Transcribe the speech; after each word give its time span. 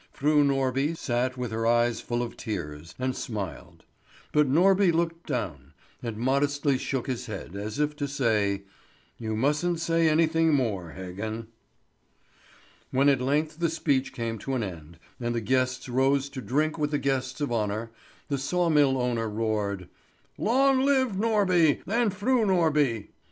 Fru 0.11 0.43
Norby 0.43 0.97
sat 0.97 1.37
with 1.37 1.51
her 1.51 1.67
eyes 1.67 2.01
full 2.01 2.23
of 2.23 2.35
tears, 2.35 2.95
and 2.97 3.15
smiled; 3.15 3.83
but 4.31 4.47
Norby 4.49 4.91
looked 4.91 5.27
down, 5.27 5.73
and 6.01 6.17
modestly 6.17 6.79
shook 6.79 7.05
his 7.05 7.27
head, 7.27 7.55
as 7.55 7.77
if 7.77 7.95
to 7.97 8.07
say, 8.07 8.63
"You 9.19 9.35
mustn't 9.35 9.79
say 9.79 10.09
anything 10.09 10.55
more, 10.55 10.95
Heggen." 10.97 11.49
When 12.89 13.09
at 13.09 13.21
length 13.21 13.59
the 13.59 13.69
speech 13.69 14.11
came 14.11 14.39
to 14.39 14.55
an 14.55 14.63
end, 14.63 14.97
and 15.19 15.35
the 15.35 15.39
guests 15.39 15.87
rose 15.87 16.29
to 16.29 16.41
drink 16.41 16.79
with 16.79 16.89
the 16.89 16.97
guests 16.97 17.39
of 17.39 17.51
honour, 17.51 17.91
the 18.27 18.39
saw 18.39 18.69
mill 18.69 18.99
owner 18.99 19.29
roared: 19.29 19.87
"Long 20.35 20.79
live 20.79 21.11
Norby 21.15 21.83
and 21.85 22.11
Fru 22.11 22.43
Norby! 22.43 23.09